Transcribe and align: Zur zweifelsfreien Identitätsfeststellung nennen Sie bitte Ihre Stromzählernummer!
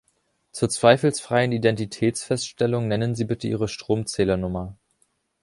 Zur 0.51 0.67
zweifelsfreien 0.71 1.51
Identitätsfeststellung 1.51 2.87
nennen 2.87 3.13
Sie 3.13 3.23
bitte 3.25 3.47
Ihre 3.47 3.67
Stromzählernummer! 3.67 4.75